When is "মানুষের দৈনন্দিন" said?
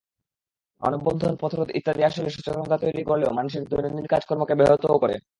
3.37-4.05